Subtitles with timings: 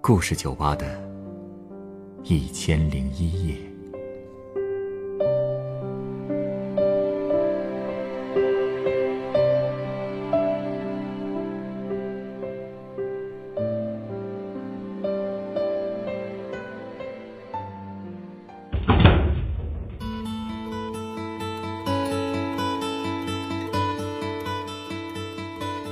[0.00, 0.86] 故事酒吧的
[2.22, 3.54] 一千零一夜。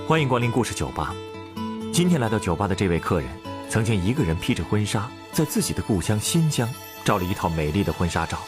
[0.09, 1.15] 欢迎光临故事酒吧。
[1.93, 3.29] 今天来到酒吧的这位客人，
[3.69, 6.69] 曾经一个人披着婚纱，在自己的故乡新疆
[7.05, 8.39] 照了一套美丽的婚纱照。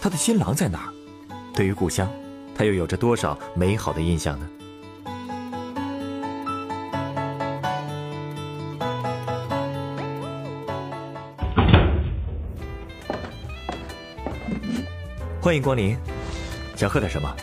[0.00, 0.92] 他的新郎在哪儿？
[1.54, 2.10] 对于故乡，
[2.54, 4.48] 他又有着多少美好的印象呢？
[15.40, 15.96] 欢迎光临，
[16.76, 17.34] 想喝点什么？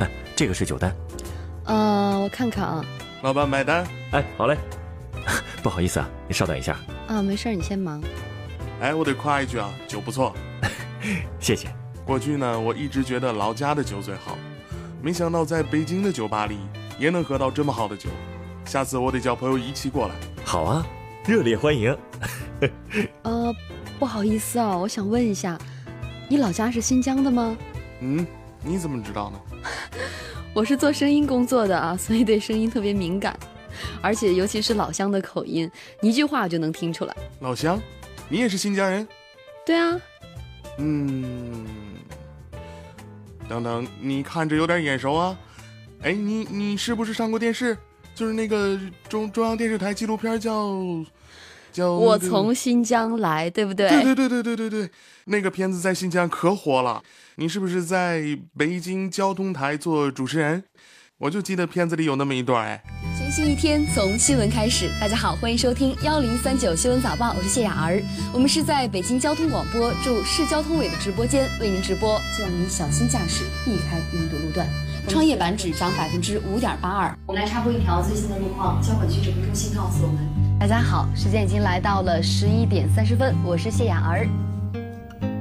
[0.00, 0.94] 哎，这个是酒单。
[1.64, 2.84] 呃，我看看啊。
[3.22, 3.86] 老板买单。
[4.12, 4.56] 哎，好嘞。
[5.66, 6.78] 不好意思啊，你稍等一下。
[7.08, 8.00] 啊，没事，你先忙。
[8.80, 10.32] 哎，我得夸一句啊，酒不错。
[11.40, 11.66] 谢谢。
[12.04, 14.38] 过去呢，我一直觉得老家的酒最好，
[15.02, 16.56] 没想到在北京的酒吧里
[17.00, 18.08] 也能喝到这么好的酒。
[18.64, 20.14] 下次我得叫朋友一起过来。
[20.44, 20.86] 好啊，
[21.26, 21.98] 热烈欢迎。
[23.22, 23.52] 呃，
[23.98, 25.58] 不好意思啊，我想问一下，
[26.28, 27.56] 你老家是新疆的吗？
[27.98, 28.24] 嗯，
[28.62, 29.40] 你怎么知道呢？
[30.54, 33.36] 我是做声音工作的啊，所以对声音特别敏感，
[34.00, 35.70] 而且尤其是老乡的口音，
[36.02, 37.16] 一句话就能听出来。
[37.40, 37.80] 老乡，
[38.28, 39.06] 你也是新疆人？
[39.64, 40.00] 对啊。
[40.78, 41.66] 嗯，
[43.48, 45.38] 等等，你看着有点眼熟啊。
[46.02, 47.76] 哎，你你是不是上过电视？
[48.14, 50.72] 就是那个中中央电视台纪录片叫
[51.70, 51.92] 叫……
[51.92, 53.88] 我从新疆来，对不对？
[53.88, 54.90] 对对对对对对对，
[55.24, 57.02] 那个片子在新疆可火了。
[57.34, 60.64] 你是不是在北京交通台做主持人？
[61.18, 62.82] 我就记得片子里有那么一段哎。
[63.36, 68.02] 全新一天从新闻开始，大家好，欢迎收听幺零三九新闻早报，我是谢雅儿。
[68.32, 74.66] 我们是在北京交通广播驻市交通委的直播间为您直播，希望您小心驾驶，避开拥堵路段。
[75.06, 77.14] 创业板指涨百分之五点八二。
[77.26, 80.16] 我们来插播一条最新的路况，交管局指挥中心告诉我们，
[80.58, 84.26] 大家好，时间已经来到了十一点三十分，我是谢雅儿。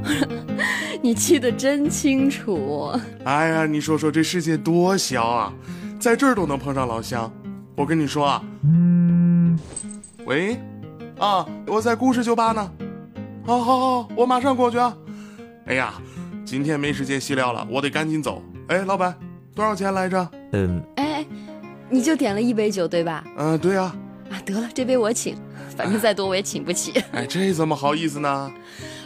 [1.01, 2.91] 你记得真清楚。
[3.23, 5.53] 哎呀，你说说这世界多小啊，
[5.97, 7.31] 在这儿都能碰上老乡。
[7.75, 8.41] 我跟你说啊，
[10.25, 10.57] 喂，
[11.19, 12.71] 啊，我在故事酒吧呢。
[13.45, 14.95] 好好好，我马上过去啊。
[15.65, 15.93] 哎呀，
[16.45, 18.41] 今天没时间细聊了，我得赶紧走。
[18.69, 19.13] 哎，老板，
[19.53, 20.29] 多少钱来着？
[20.53, 21.25] 嗯，哎，
[21.89, 23.23] 你就点了一杯酒对吧？
[23.37, 23.93] 嗯，对呀。
[24.31, 25.35] 啊，得了，这杯我请，
[25.75, 27.03] 反正再多我也请不起。
[27.11, 28.51] 哎，这怎么好意思呢？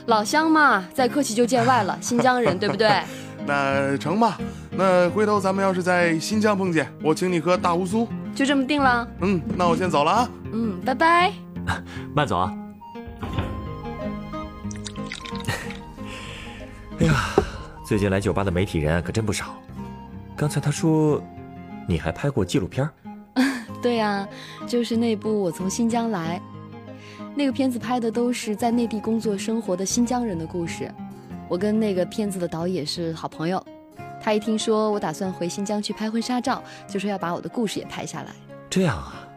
[0.05, 1.97] 老乡嘛，再客气就见外了。
[2.01, 3.01] 新疆人，对不对？
[3.47, 4.37] 那成吧。
[4.71, 8.07] 那回头咱们要是在新疆碰见，我请你喝大乌苏。
[8.39, 9.05] 就这么定了。
[9.19, 10.29] 嗯，那我先走了啊。
[10.53, 11.33] 嗯，拜拜。
[12.15, 12.57] 慢走啊。
[17.01, 17.13] 哎呀，
[17.85, 19.47] 最近来酒吧的媒体人可真不少。
[20.37, 21.21] 刚才他说，
[21.85, 22.89] 你还拍过纪录片？
[23.83, 24.25] 对呀，
[24.65, 26.39] 就是那部《我从新疆来》。
[27.35, 30.89] 那个片子拍的都是在内地工作生活的新疆人的故事，
[31.49, 33.61] 我跟那个片子的导演是好朋友，
[34.21, 38.35] 他一听说我打算回新疆去拍婚纱照，就说要把我的故事也拍下来。
[38.69, 39.27] 这样啊？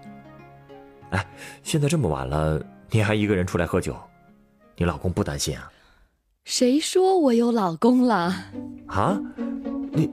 [1.11, 1.27] 哎，
[1.63, 2.61] 现在这么晚了，
[2.91, 3.97] 你还一个人出来喝酒，
[4.77, 5.71] 你老公不担心啊？
[6.45, 8.35] 谁说我有老公了？
[8.87, 9.21] 啊？
[9.93, 10.11] 你，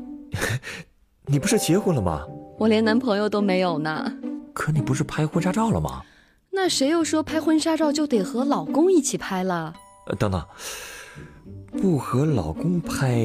[1.25, 2.25] 你不是结婚了吗？
[2.57, 4.13] 我连男朋友都没有呢。
[4.53, 6.03] 可你不是拍婚纱照了吗？
[6.51, 9.73] 那谁又说拍婚纱照就得和老公一起拍了？
[10.07, 10.45] 呃，等等，
[11.81, 13.15] 不和老公拍，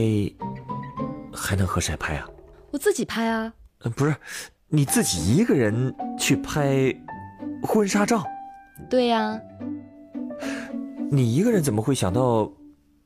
[1.34, 2.28] 还能和谁拍啊？
[2.70, 3.52] 我自己拍啊。
[3.80, 4.14] 呃，不是，
[4.68, 6.94] 你自己一个人去拍
[7.62, 8.24] 婚纱照？
[8.88, 9.40] 对呀。
[11.10, 12.50] 你一个人怎么会想到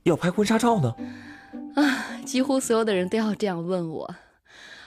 [0.04, 0.94] 要拍婚纱照呢？
[1.74, 4.14] 啊，几乎所有的人都要这样问我。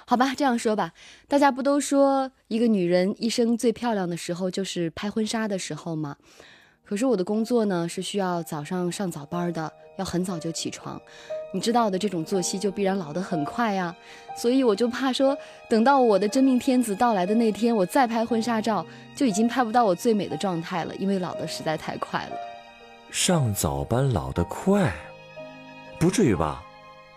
[0.07, 0.91] 好吧，这样说吧，
[1.27, 6.17] 大家不都说一个女人一生最漂亮的时候就是拍婚纱的时候吗？
[6.83, 10.99] 可是我的工作呢是需要早上上早班的，要很早就起床，
[11.53, 13.95] 你知道的，这种作息就必然老得很快呀。
[14.37, 15.37] 所以我就怕说，
[15.69, 22.31] 等到我的真命天子到来的那天，我再拍婚纱照，就已经拍不到我最美的状态了，因为老得实在太快了。
[23.09, 24.93] 上早班老得快，
[25.99, 26.63] 不至于吧？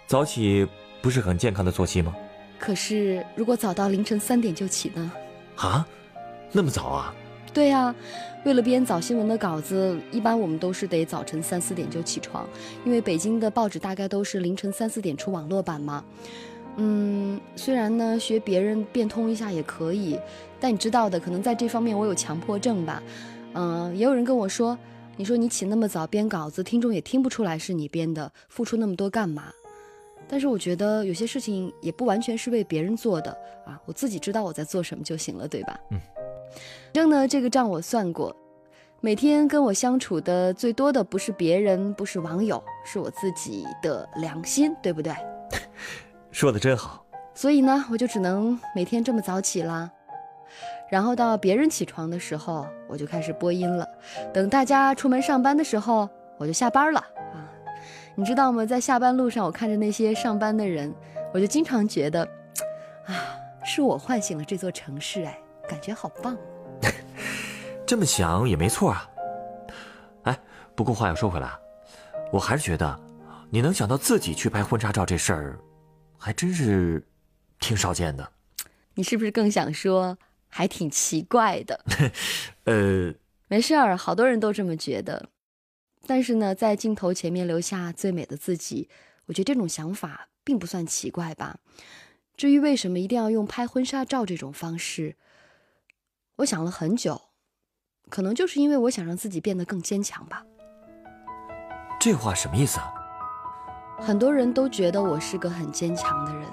[0.06, 0.66] 早起
[1.00, 2.14] 不是很健康的作息吗？
[2.58, 5.12] 可是，如果早到凌晨三点就起呢？
[5.56, 5.86] 啊，
[6.50, 7.14] 那么早啊？
[7.54, 7.94] 对呀，
[8.44, 12.44] 为了编早新闻的稿子，一般我们都是得早晨三四点就起床，
[12.84, 16.04] 因为北京的报纸大概都是凌晨三四点出网络版嘛。
[16.76, 20.18] 嗯，虽然呢学别人变通一下也可以，
[20.58, 23.00] 但你知道的，可能在这方面我有强迫症吧。
[23.52, 24.76] 嗯，也有人跟我说，
[25.16, 29.44] 你说你起那么早编稿子，听众也听不出来是你编的，付出那么多干嘛？
[30.26, 33.30] 但是我觉得有些事情也不完全是为别人做的
[33.64, 35.78] 啊，我自己知道我在做什么就行了，对吧？
[35.92, 36.00] 嗯。
[36.54, 38.34] 反正呢，这个账我算过，
[39.00, 45.12] 每天跟我相处的最多的不是别人，不是网友，是我自己的良心，对不对？
[46.30, 47.04] 说的真好。
[47.34, 49.90] 所以呢，我就只能每天这么早起啦。
[50.88, 53.88] 然后到别人起床的时候，我就开始播音了。
[54.32, 56.08] 等大家出门上班的时候，
[56.38, 57.50] 我就下班了啊。
[58.14, 58.64] 你知道吗？
[58.64, 60.94] 在下班路上，我看着那些上班的人，
[61.32, 62.22] 我就经常觉得，
[63.06, 63.34] 啊，
[63.64, 65.36] 是我唤醒了这座城市，哎，
[65.68, 66.36] 感觉好棒。
[67.86, 69.08] 这么想也没错啊。
[70.24, 70.40] 哎，
[70.74, 71.50] 不过话又说回来，
[72.32, 73.00] 我还是觉得，
[73.50, 75.58] 你能想到自己去拍婚纱照这事儿，
[76.18, 77.06] 还真是
[77.60, 78.32] 挺少见的。
[78.94, 80.16] 你是不是更想说？
[80.56, 81.84] 还挺奇怪的，
[82.62, 83.12] 呃，
[83.48, 85.30] 没事儿，好多人都这么觉得。
[86.06, 88.88] 但是呢，在镜头前面留下最美的自己，
[89.26, 91.58] 我觉得这种想法并不算奇怪吧。
[92.36, 95.16] 至于为什么一定要用拍婚纱照这种方式，
[96.36, 97.20] 我想了很久，
[98.10, 100.42] 可能就是因为我想让自己变得更坚强吧。
[102.00, 102.92] 这话什么意思啊？
[103.98, 106.46] 很多人都觉得我是个很坚强的人，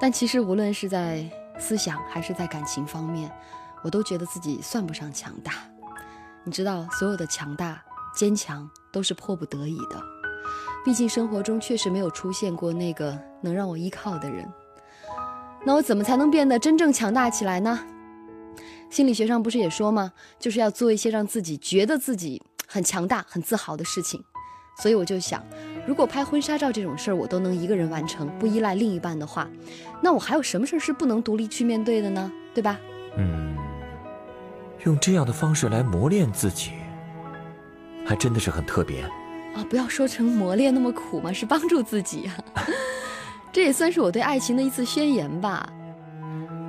[0.00, 1.28] 但其实无论是在。
[1.58, 3.32] 思想还是在感情方面，
[3.80, 5.52] 我都觉得自己算不上强大。
[6.44, 7.82] 你知道，所有的强大、
[8.14, 9.98] 坚强都是迫不得已的。
[10.84, 14.46] 毕竟生活中确实没有出现过那个能让我依靠的人。
[15.64, 17.80] 那我怎么才能变得真正强大起来呢？
[18.90, 20.12] 心理学上不是也说吗？
[20.38, 24.22] 就是要做一些让自己觉得自己很强大、很自豪的事情。
[24.78, 25.42] 所以我就想。
[25.86, 29.48] 如果拍婚纱照这种事儿我都能一个人完成，不依赖另一半的话，
[30.02, 32.30] 那我还有什么事儿是不能独立去面对的呢？
[32.52, 32.78] 对吧？
[33.16, 33.56] 嗯，
[34.84, 36.72] 用这样的方式来磨练自己，
[38.04, 39.02] 还真的是很特别
[39.54, 39.64] 啊！
[39.70, 42.36] 不要说成磨练那么苦嘛，是帮助自己啊。
[43.52, 45.72] 这也算是我对爱情的一次宣言吧。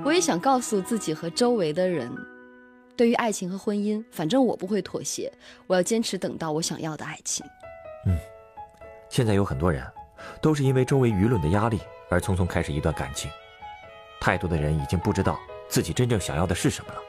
[0.04, 2.10] 我也想告诉自己和周围的人，
[2.96, 5.30] 对于爱情和婚姻，反正我不会妥协，
[5.66, 7.44] 我要坚持等到我想要的爱情。
[8.06, 8.16] 嗯。
[9.10, 9.82] 现在有很多人，
[10.40, 11.80] 都是因为周围舆论的压力
[12.10, 13.30] 而匆匆开始一段感情。
[14.20, 17.00] 太多的人已经不知道自己真正想要的是什么了。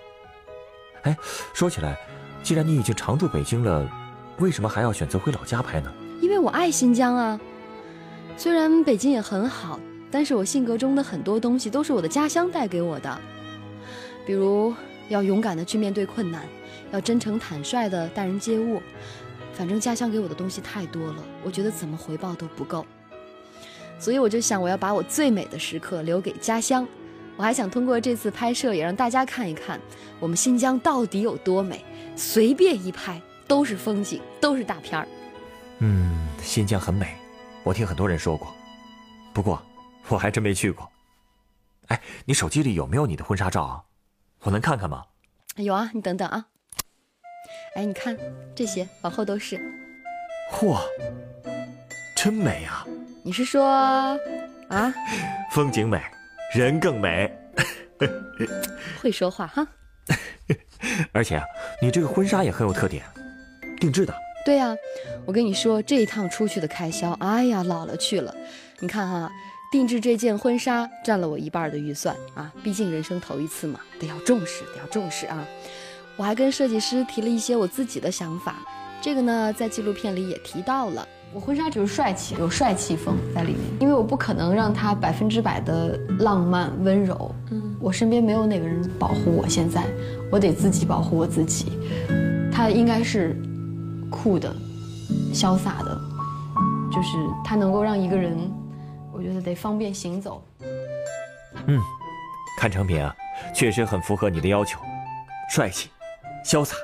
[1.04, 1.18] 哎，
[1.54, 1.98] 说起来，
[2.44, 3.90] 既然你已经常驻北京了，
[4.38, 5.92] 为什么还要选择回老家拍呢？
[6.22, 7.40] 因为我爱新疆啊。
[8.38, 9.80] 虽然北京也很好，
[10.12, 13.22] 但是我性格中的很多东西都是我的家乡带给我的，
[14.26, 14.74] 比如
[15.08, 16.44] 要勇敢的去面对困难，
[16.92, 18.82] 要真诚坦率的待人接物。
[19.54, 22.86] 反正家乡给我的东西太多了，我觉得怎么回报都不够，
[24.00, 26.88] 所以我就想，我要把我最美的时刻留给家乡。
[27.36, 29.80] 我还想通过这次拍摄，也让大家看一看
[30.20, 31.84] 我们新疆到底有多美。
[32.16, 35.08] 随便一拍都是风景，都是大片儿。
[35.80, 37.16] 嗯，新疆很美，
[37.64, 38.54] 我听很多人说过，
[39.34, 39.62] 不过
[40.10, 40.90] 我还真没去过。
[41.88, 43.84] 哎，你手机里有没有你的婚纱照啊？
[44.42, 45.06] 我能看看吗？
[45.56, 46.46] 有啊，你等等啊。
[47.76, 48.18] 哎，你看
[48.56, 49.60] 这些，往后都是。
[50.52, 50.80] 嚯，
[52.16, 52.86] 真美啊！
[53.24, 53.66] 你是说
[54.70, 54.94] 啊？
[55.52, 56.02] 风景美，
[56.54, 57.32] 人更美。
[59.02, 59.68] 会说话哈。
[61.12, 61.46] 而且啊，
[61.82, 63.04] 你这个婚纱也很有特点，
[63.80, 64.16] 定制的。
[64.46, 64.76] 对呀，
[65.26, 68.34] 我跟你说，这一趟出去的开销，哎呀，老了去了。
[68.80, 69.30] 你看哈，
[69.72, 75.46] 定制这件婚纱占了我一半的预算啊，毕竟人生头一次嘛，得要重视，得要重视啊。
[76.18, 78.56] 我还跟设计师提了一些我自己的想法，
[79.02, 81.08] 这个呢在纪录片里也提到了。
[81.32, 87.36] 我婚纱就是帅气，有帅气风在里面，因为我不可能让它百分之百的浪漫温柔。
[87.52, 89.86] 嗯，我身边没有哪个人保护我，现在
[90.32, 91.72] 我得自己保护我自己。
[92.52, 93.40] 它应该是
[94.10, 94.52] 酷的、
[95.32, 96.02] 潇洒的，
[96.92, 97.10] 就是
[97.46, 98.59] 它能够让一个人，我
[99.30, 100.44] 觉得得方便行走。
[101.68, 101.80] 嗯，
[102.60, 103.16] 看成品啊，
[103.54, 104.80] 确实很符合你的要求，
[105.50, 105.90] 帅气。
[106.44, 106.76] 潇洒，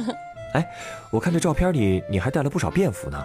[0.54, 0.66] 哎，
[1.10, 3.22] 我看这照片里你还带了不少便服呢，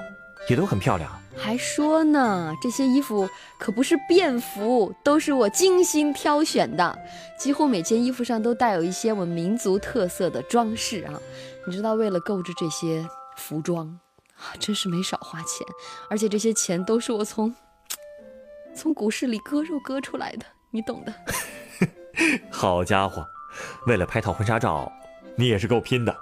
[0.49, 1.09] 也都很漂亮。
[1.37, 3.29] 还说呢，这些衣服
[3.59, 6.97] 可不是便服，都是我精心挑选的，
[7.39, 11.13] 几乎每件衣服上都带有一些我们民族特色的装饰啊。
[11.65, 13.87] 你知道，为了购置这些服装
[14.37, 15.65] 啊，真是没少花钱，
[16.09, 17.53] 而且这些钱都是我从
[18.75, 21.13] 从股市里割肉割出来的，你懂的。
[22.51, 23.25] 好家伙，
[23.87, 24.91] 为了拍套婚纱照。
[25.37, 26.17] 你也是够拼的，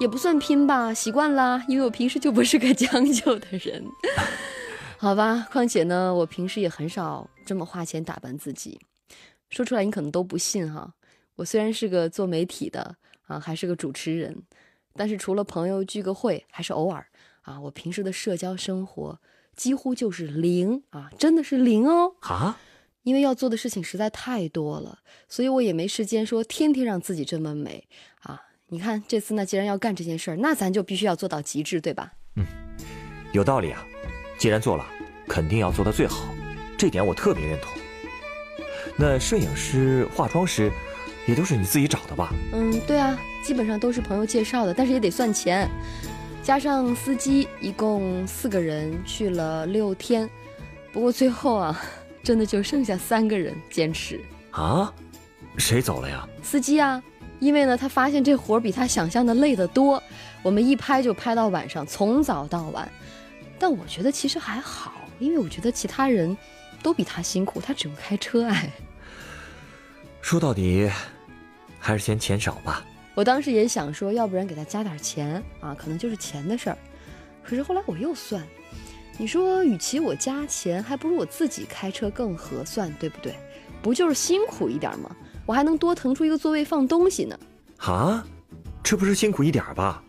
[0.00, 3.82] 也不算拼吧，习惯了，因为我平时就不是个将就的人，
[5.00, 5.48] 好吧。
[5.50, 8.78] 况且呢，我平时也很少这么花钱打扮自己，
[9.48, 10.92] 说出来你可能都不信哈。
[11.36, 14.42] 我虽然是个做媒体的啊，还是个主持人，
[14.92, 17.06] 但是除了朋友聚个会，还是偶尔
[17.40, 17.58] 啊。
[17.58, 19.18] 我平时的社交生活
[19.60, 22.58] 几乎就是零啊，真的是零哦啊！
[23.02, 27.86] 因为要做的事情实在太多了，所以我也没时间说天天让自己这么美
[28.22, 28.40] 啊。
[28.68, 32.10] 你看这次呢，既然要干这件事儿，那咱就必须要做到极致，对吧？
[32.36, 32.46] 嗯，
[33.34, 33.84] 有道理啊。
[34.38, 34.86] 既然做了，
[35.28, 36.34] 肯定要做到最好，
[36.78, 37.70] 这点我特别认同。
[38.96, 40.72] 那摄影师、化妆师，
[41.28, 42.32] 也都是你自己找的吧？
[42.54, 45.68] 嗯，对啊，基本上都是朋友介绍的，但是也得算钱，
[46.42, 50.28] 加上司机，一共四个人去了六天。
[50.92, 51.80] 不过最后啊，
[52.24, 54.20] 真的就剩下三个人坚持。
[54.50, 54.92] 啊？
[55.58, 56.26] 谁走了呀？
[56.42, 57.00] 司机啊，
[57.38, 60.02] 因为呢，他发现这活比他想象的累得多。
[60.42, 62.90] 我们一拍就拍到晚上，从早到晚。
[63.58, 66.36] 但我觉得其实还好，因为我觉得其他人
[66.82, 68.70] 都比他辛苦，他只用开车哎。
[70.22, 70.90] 说到底，
[71.78, 72.82] 还是嫌钱少吧。
[73.20, 76.78] 我当时也想说，要不然给他加点钱啊，可能就是钱的事儿。
[77.44, 78.42] 可是后来我又算，
[79.18, 83.34] 你说与其我加钱，还不如我自己开车更合算，对不对？
[83.82, 85.14] 不就是辛苦一点吗？
[85.44, 87.38] 我还能多腾出一个座位放东西呢。
[87.76, 88.24] 啊，
[88.82, 90.02] 这不是辛苦一点吧？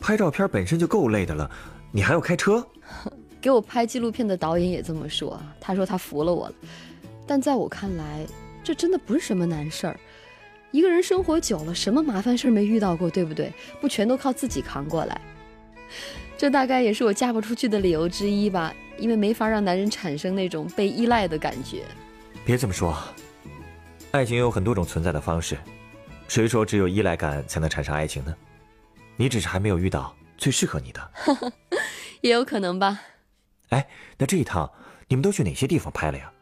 [0.00, 1.50] 拍照片本身就够累的了。
[1.92, 2.66] 你还要开车？
[3.42, 6.54] 给我拍纪录片的导演也这么说，他说他服了我了。
[7.26, 8.26] 但在我看来，
[8.64, 10.00] 这真的不是什么难事儿。
[10.70, 13.52] 一个人生活久了，什么麻烦事儿没遇到过，对不对？
[13.80, 15.20] 不全都靠自己扛过来。
[16.36, 21.84] 这大概也是我嫁不出去的理由之一吧，因为没法让男人产生那种被依赖的感觉。
[22.44, 22.96] 别这么说，
[24.10, 25.56] 爱情有很多种存在的方式，
[26.28, 28.34] 谁说只有依赖感才能产生爱情呢？
[29.16, 30.14] 你只是还没有遇到。
[30.36, 31.10] 最适合你的，
[32.22, 33.00] 也有可能吧。
[33.70, 34.70] 哎，那这一趟
[35.08, 36.32] 你们都去哪些地方拍了呀？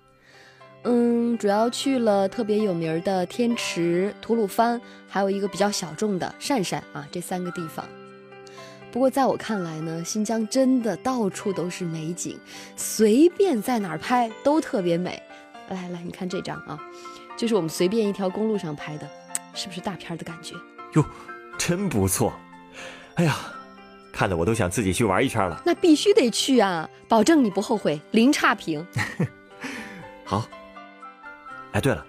[0.89, 7.85] 嗯，主要去了特别有名的天池、吐鲁番，还有一个比较小众的鄯善啊，这三个地方。
[8.93, 12.39] 不过在我看来呢，新疆真的到处都是美景，
[12.77, 15.21] 随便在哪儿拍都特别美。
[15.71, 16.81] 来来，你看这张啊，
[17.37, 19.11] 就是我们随便一条公路上拍的，
[19.55, 20.55] 是不是大片的感觉？
[20.93, 21.05] 哟，
[21.59, 22.33] 真不错。
[23.15, 23.37] 哎呀，
[24.13, 25.61] 看得我都想自己去玩一圈了。
[25.67, 28.87] 那必须得去啊，保证你不后悔，零差评。
[30.25, 30.47] 好。
[31.77, 32.03] 哎，对了，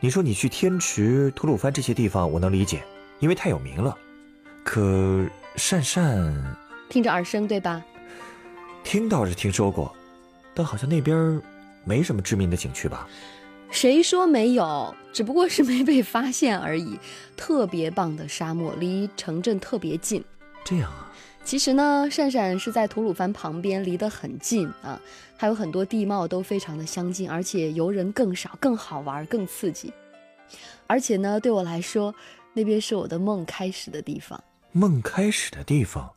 [0.00, 2.82] 你说你去天池、吐鲁番这些地方，我能理解，
[3.20, 3.96] 因为太有名了。
[4.64, 5.24] 可
[5.56, 6.56] 鄯善，
[6.88, 7.80] 听着耳生，对吧？
[8.82, 9.94] 听倒是听说过，
[10.52, 11.40] 但好像那边
[11.84, 13.06] 没什么知名的景区吧？
[13.70, 14.92] 谁说没有？
[15.12, 16.98] 只不过是没被发现而已。
[17.36, 20.24] 特别棒的沙漠，离城镇特别近。
[20.64, 21.12] 这样啊？
[21.44, 25.00] 其实呢，鄯善是在吐鲁番旁边，离得很近啊。
[25.36, 29.92] 还有很多地貌都非常的相近，而且游人更少，更好玩，更刺激。
[30.86, 32.14] 而且呢，对我来说，
[32.52, 34.42] 那边是我的梦开始的地方。
[34.72, 36.12] 梦开始的地方？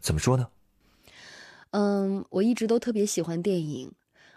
[0.00, 0.48] 怎么说呢？
[1.72, 3.92] 嗯，我一直都特别喜欢电影，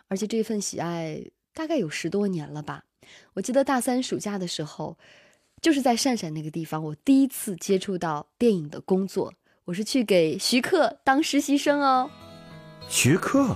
[0.09, 1.23] 而且这份喜爱。
[1.53, 2.83] 大概有十多年了吧，
[3.35, 4.97] 我记得大三暑假的时候，
[5.61, 9.31] 就是在鄯善那个地方，我第一次接触到电影的工作。
[9.65, 12.09] 我是去给徐克当实习生哦。
[12.89, 13.55] 徐克，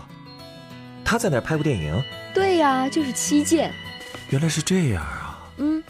[1.04, 2.02] 他在那儿拍过电影？
[2.34, 3.72] 对呀，就是《七剑》。
[4.30, 5.52] 原来是这样啊。
[5.58, 5.84] 嗯，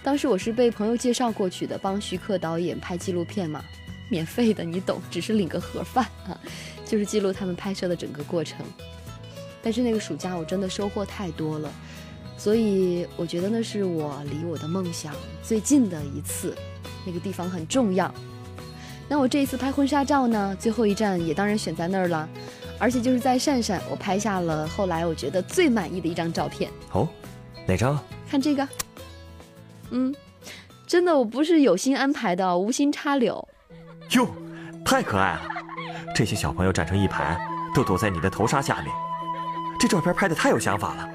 [0.00, 3.64] 当时我是被朋友介绍过去的，帮徐克导演拍纪录片嘛，
[4.08, 6.38] 免费的，你懂，只是领个盒饭啊，
[6.86, 8.64] 就是记录他们拍摄的整个过程。
[9.60, 11.68] 但是那个暑假我真的收获太多了，
[12.38, 15.12] 所以我觉得那是我离我的梦想
[15.42, 16.56] 最近的一次，
[17.04, 18.14] 那个地方很重要。
[19.14, 22.28] 那我这一次拍婚纱照呢，最后一站也当然选在那儿了，
[22.80, 26.68] 而且就是在鄯善，我拍下了后来我觉得最满意的一张照片。
[26.90, 27.08] 哦，
[27.64, 27.96] 哪张？
[28.28, 28.68] 看这个。
[29.90, 30.12] 嗯，
[30.84, 33.48] 真的我不是有心安排的，无心插柳。
[34.10, 34.26] 哟，
[34.84, 35.42] 太可爱了！
[36.12, 37.38] 这些小朋友站成一排，
[37.72, 38.92] 都躲在你的头纱下面。
[39.78, 41.08] 这照片拍的太有想法了，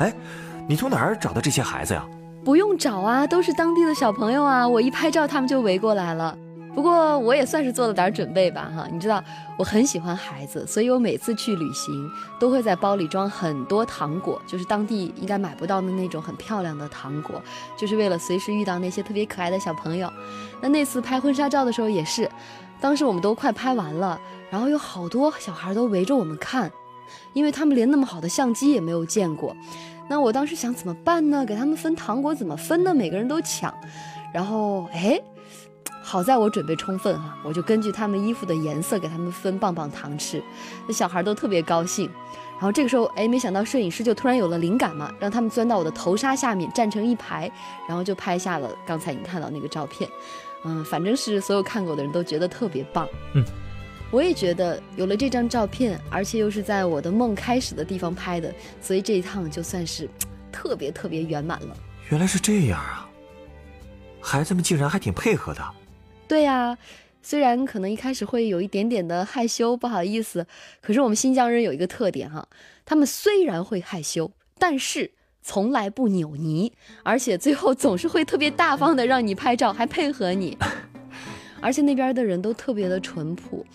[0.00, 0.14] 哎，
[0.68, 2.06] 你从哪儿找的这些孩子呀？
[2.44, 4.68] 不用找啊，都是当地的小朋友啊。
[4.68, 6.36] 我一拍照，他们就围过来了。
[6.74, 8.86] 不过我也算是做了点准备吧，哈。
[8.90, 9.22] 你知道
[9.58, 17.42] 我很喜欢孩子，所以我每次去旅行都会在包里装很多糖果，就是当地应该买不到的那种很漂亮的糖果，
[17.76, 20.10] 就是为了随时遇到那些特别可爱的小朋友。
[20.60, 22.30] 那那次拍婚纱照的时候也是，
[22.80, 26.70] 当时我们都快拍完了，然后有好多小孩都围着我们看。
[27.32, 29.56] 因为他们连那么好的相机也没有见过，
[30.08, 31.44] 那我当时想怎么办呢？
[31.44, 32.94] 给他们分糖果怎么分呢？
[32.94, 33.72] 每个人都抢，
[34.32, 35.20] 然后哎，
[36.02, 40.42] 好在我准备充分哈，我就根据他们衣服的颜色给他们分棒棒糖吃，
[40.86, 42.10] 那小孩都特别高兴。
[42.54, 47.50] 然后这个时候哎，没想到摄影师就突然有了灵感嘛，让他们钻到我的头纱下面站成一排，
[47.88, 50.10] 然后就拍下了刚才你看到那个照片。
[50.64, 53.08] 嗯，反正是所有看过的人都觉得特别棒。
[53.34, 53.42] 嗯，
[54.10, 60.06] 我也觉得有了这张照片，而且又是在我的梦开始的地方拍的，所以这一趟就算是
[60.52, 61.76] 特别特别圆满了。
[62.10, 63.08] 原来是这样啊！
[64.20, 65.62] 孩子们竟然还挺配合的。
[66.28, 66.76] 对呀，
[67.22, 70.46] 虽然可能一开始会有一点点的害羞，不好意思，
[70.80, 72.46] 可是我们新疆人有一个特点哈，
[72.84, 75.10] 他们虽然会害羞，但是
[75.42, 76.70] 从来不扭捏，
[77.02, 80.56] 而且最后总是会特别大方的让你拍照，还配合你。
[81.60, 83.66] 而且那边的人都特别的淳朴。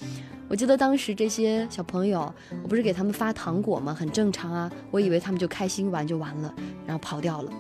[0.48, 2.34] 我记得当时这些小朋友，
[2.64, 3.94] 我不是给他们发糖果吗？
[3.94, 6.54] 很正常啊，我以为他们就开心玩就完了，
[6.86, 7.52] 然后跑掉了。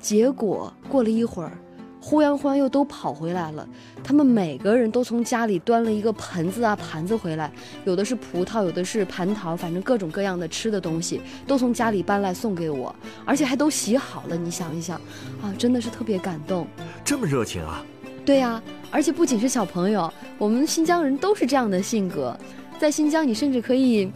[0.00, 1.58] 结果过了一会儿，
[2.02, 3.66] 忽然忽然又都跑回来了。
[4.02, 7.50] 他们每个人都从家里端了一个盆子啊盘子回来，
[7.84, 12.92] 有的是葡萄，有的是蟠桃，反正各种各样的吃的东西都从家里搬来送给我，
[13.24, 14.36] 而且还都洗好了。
[14.36, 15.00] 你想一想，
[15.40, 16.66] 啊，真的是特别感动。
[17.04, 17.84] 这么热情啊！
[18.24, 22.36] 对呀，而且不仅是小朋友，我们新疆人都是这样的性格。
[22.80, 24.10] 在新疆，你甚至可以，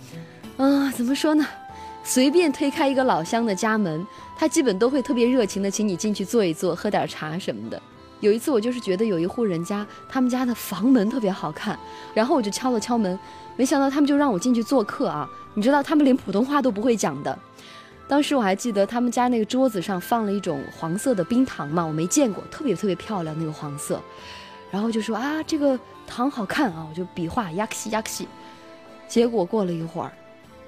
[0.57, 1.47] 啊，怎么说呢？
[2.03, 7.81] 随便推开一个老乡的家门，他基本都会特别热情的请你进去坐一坐，喝点茶什么的。
[8.21, 11.79] 有一次，我就是觉得有一户人家，他们家的房门特别好看，
[12.15, 13.19] 然后我就敲了敲门，
[13.57, 15.29] 没想到他们就让我进去做客啊！
[15.55, 17.39] 你知道他们连普通话都不会讲的。
[18.09, 24.01] 当时我还记得他们家那个桌子上放了一种黄色的冰糖嘛，我没见过，特别特别漂亮那个黄色，
[24.71, 28.27] 然后就说啊这个糖好看啊，我就比划呀克西呀克西，
[29.09, 30.13] 结果过了一会儿，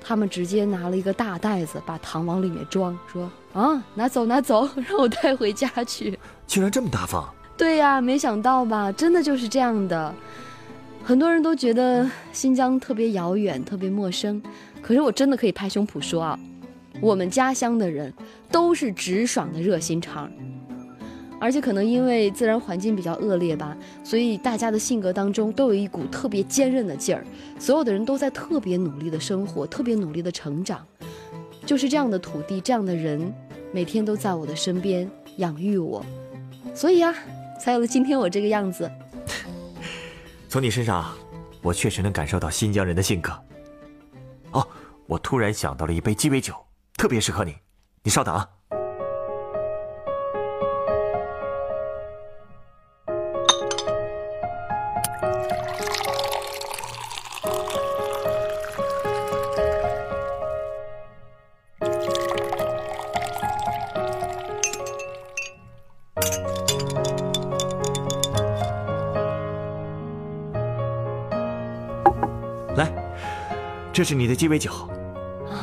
[0.01, 6.19] 他们直接拿了一个大袋子把糖往里面装，说啊拿走拿走， 让我带回家去。
[6.47, 7.25] 居然这么大方！
[7.57, 10.15] 对呀，没想到吧，真的就是这样的。
[11.05, 14.43] 很多人都觉得新疆特别遥远，特别陌生，
[14.83, 16.39] 可是我真的可以拍胸脯说啊。
[17.01, 18.13] 我们家乡的人
[18.51, 20.29] 都是直爽的热心肠，
[21.41, 27.25] 而且可能因为自然环境比较恶劣吧，所以大家的性格当中都有一股特别坚韧的劲儿。
[27.59, 30.87] 所有的人都在特别努力的生活，特别努力的成长。
[31.65, 33.33] 就是这样的土地，这样的人，
[33.73, 36.05] 每天都在我的身边养育我，
[36.75, 37.15] 所以啊，
[37.61, 38.91] 才有了今天我这个样子。
[40.49, 41.15] 从你身上，
[41.63, 43.33] 我确实能感受到新疆人的性格。
[44.53, 44.67] 哦，
[45.07, 46.55] 我突然想到了一杯鸡尾酒。
[46.97, 47.55] 特别适合你，
[48.03, 48.58] 你稍等啊。
[73.99, 74.71] 这是你的鸡尾酒。
[75.51, 75.59] 啊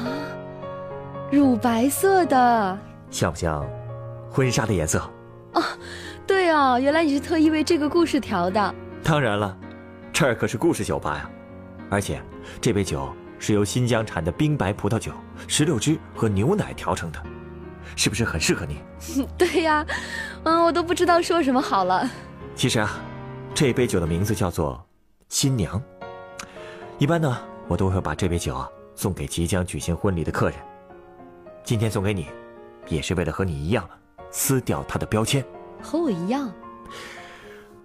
[1.31, 2.77] 乳白色的，
[3.09, 3.65] 像不像
[4.29, 4.99] 婚纱的颜色？
[5.53, 5.63] 哦，
[6.27, 8.75] 对啊，原来你是特意为这个故事调的。
[9.01, 9.57] 当然了，
[10.11, 11.29] 这儿可是故事酒吧呀，
[11.89, 12.21] 而且
[12.59, 13.07] 这杯酒
[13.39, 15.13] 是由新疆产的冰白葡萄酒、
[15.47, 17.23] 石榴汁和牛奶调成的，
[17.95, 18.81] 是不是很适合你？
[19.39, 19.85] 对呀，
[20.43, 22.05] 嗯，我都不知道说什么好了。
[22.53, 22.99] 其实啊，
[23.53, 24.85] 这杯酒的名字叫做
[25.29, 25.81] 新娘。
[26.97, 30.59] 一般呢，我都会把这杯酒啊送给即将举行婚礼的客人。
[31.63, 32.27] 今天送给你，
[32.87, 33.89] 也是为了和你一样，
[34.31, 35.43] 撕掉他的标签。
[35.81, 36.51] 和我一样，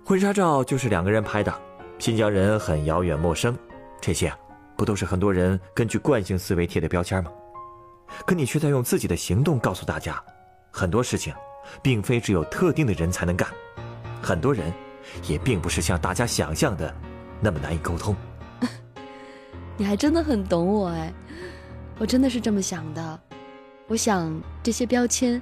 [0.04, 1.52] 婚纱照就是两个人拍的，
[1.98, 3.56] 新疆人很遥远陌生，
[4.00, 4.32] 这些
[4.76, 7.30] 不都是很多人根据惯性思维贴的标签吗？
[8.26, 10.22] 可你却在用自己的行动告诉大家，
[10.70, 11.32] 很多事情，
[11.82, 13.48] 并非只有特定的人才能干，
[14.20, 14.72] 很多人，
[15.26, 16.94] 也并不是像大家想象的，
[17.40, 18.14] 那么难以沟通。
[19.80, 21.10] 你还真的很懂我哎，
[21.98, 23.18] 我真的是这么想的。
[23.88, 24.30] 我想
[24.62, 25.40] 这些标签，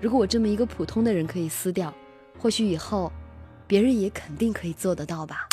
[0.00, 1.92] 如果我这么一个普通的人可以撕掉，
[2.38, 3.10] 或许以后，
[3.66, 5.48] 别人也肯定可以做得到吧。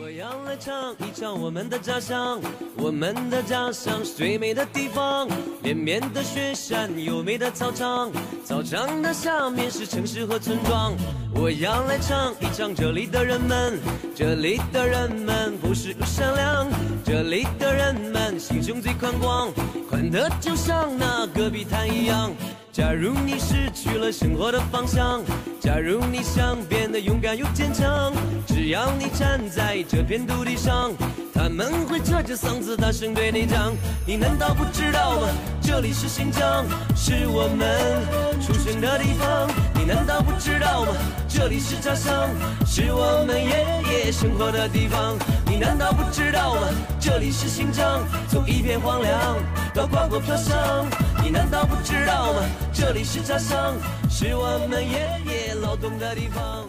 [0.00, 2.40] 我要来唱一唱我们的家乡，
[2.76, 5.28] 我们的家乡是最美的地方，
[5.62, 8.10] 连绵的雪山，优美的操场，
[8.42, 10.94] 操场的下面是城市和村庄。
[11.34, 13.78] 我要来唱一唱这里的人们，
[14.14, 16.66] 这里的人们朴实又善良，
[17.04, 19.52] 这里的人们心胸最宽广。
[19.90, 22.32] 宽的就像那戈壁滩一样。
[22.72, 25.22] 假如你失去了生活的方向，
[25.60, 28.10] 假如你想变得勇敢又坚强，
[28.46, 30.90] 只要你站在这片土地上，
[31.32, 33.74] 他们会扯着嗓子大声对你讲。
[34.06, 35.28] 你难道不知道吗？
[35.62, 36.64] 这里是新疆，
[36.94, 39.50] 是我们出生的地方。
[39.74, 40.92] 你难道不知道吗？
[41.28, 42.28] 这里是家乡，
[42.66, 45.16] 是我们爷爷生活的地方。
[45.46, 46.68] 你难道不知道吗？
[47.00, 49.36] 这里是新疆，从一片荒凉
[49.74, 50.86] 到广阔飘香。
[51.22, 52.42] 你难道不知道吗？
[52.72, 53.74] 这里是家乡，
[54.10, 56.68] 是我们爷爷劳动的地方。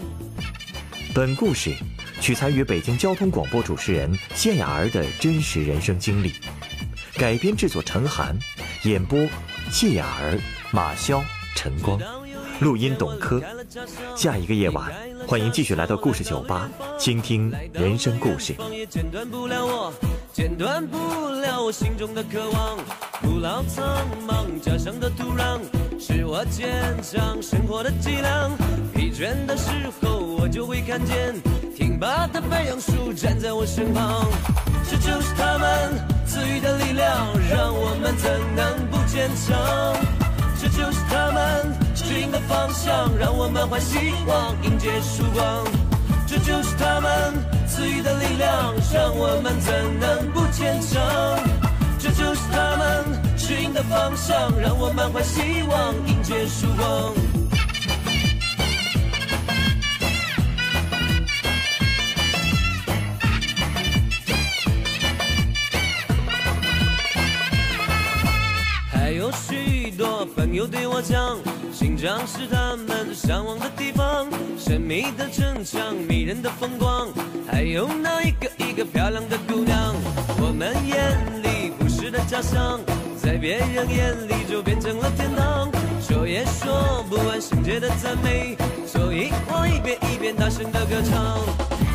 [1.13, 1.75] 本故事
[2.23, 6.31] 取材于北京交通广播主持人谢雅儿的真实人生经历，
[7.15, 8.33] 改编制作陈寒，
[8.83, 9.19] 演播
[9.69, 10.39] 谢雅儿、
[10.71, 11.21] 马潇、
[11.53, 11.99] 陈光，
[12.61, 13.43] 录音董珂。
[14.15, 14.89] 下一个夜晚，
[15.27, 18.55] 欢迎继续来到故事酒吧，倾听人生故事。
[18.89, 19.93] 剪断不了我，
[20.31, 22.77] 剪断不了我心中的渴望。
[23.21, 25.59] 古老苍茫家乡的土壤，
[25.99, 26.71] 是我坚
[27.03, 28.49] 强生活的脊梁。
[28.95, 29.69] 疲倦的时
[30.01, 31.35] 候，我就会看见
[31.75, 34.25] 挺拔的白杨树站在我身旁。
[34.89, 35.93] 这就是他们
[36.25, 39.57] 赐予的力量，让我们怎能不坚强？
[40.61, 45.65] 这就是他们指引的方向，让我们怀希望，迎接曙光。
[46.27, 47.33] 这就是他们
[47.67, 51.01] 赐予的力量，让我们怎能不坚强？
[51.99, 57.42] 这就是他们指引的方向，让我满怀希望，迎接曙光。
[70.45, 71.37] 朋友对我讲，
[71.71, 74.27] 新疆是他们向往的地方，
[74.59, 77.07] 神秘的城墙，迷人的风光，
[77.49, 79.95] 还有那一个一个漂亮的姑娘。
[80.41, 82.77] 我们眼里不是的家乡，
[83.15, 85.71] 在别人眼里就变成了天堂。
[86.01, 91.39] 说也说不完圣洁的赞美，所以我一遍一遍大声的歌唱。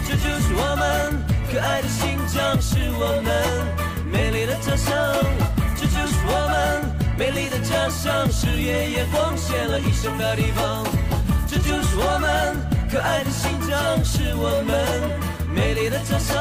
[0.09, 4.97] 这就是我们可爱的新疆，是我们美丽的家乡。
[5.77, 6.88] 这就是我们
[7.19, 10.87] 美丽的家乡，是爷爷奉献了一生的地方。
[11.49, 12.57] 这就是我们
[12.89, 16.39] 可爱的新疆，是我们美丽的家乡。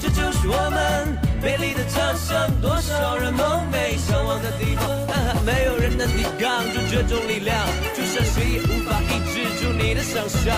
[0.00, 4.88] 这就是我们美丽的家乡，多少人梦寐向往的地方，
[5.44, 7.58] 没有人能抵抗住这种力量，
[8.24, 10.54] 谁也无法抑制住你的想象。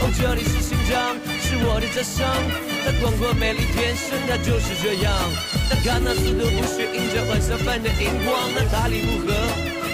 [0.00, 2.26] 哦，这里是新疆，是我的家乡，
[2.84, 5.12] 它广阔美丽，天生它就是这样。
[5.70, 9.32] 但看那四头不血，映着晚霞般的荧光，那大理木河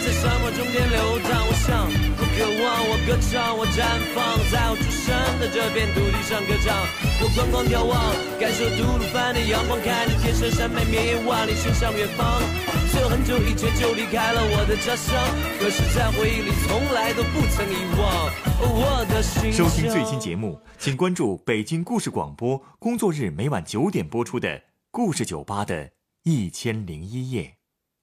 [0.02, 1.46] 在沙漠中间流淌。
[1.46, 1.86] 我想，
[2.18, 4.18] 我渴望，我歌唱，我绽放，
[4.50, 6.74] 在我出生的这片土地上歌唱。
[7.22, 12.42] 我观光眺望，感受吐鲁番的阳光，看着天山山脉绵延万里，伸向远方。
[13.08, 15.14] 很久以前就离开了我的家乡，
[15.58, 18.30] 可是，在回忆里从来都不曾遗忘。
[18.62, 24.62] 我的心收听最新节目，请关注北京故事广播，工作日每晚九点播出的。
[24.90, 25.92] 故事酒吧的
[26.24, 27.59] 一千零一夜。